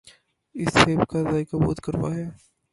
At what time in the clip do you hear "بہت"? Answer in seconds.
1.63-1.79